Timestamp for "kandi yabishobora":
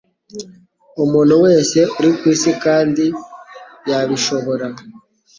2.63-4.67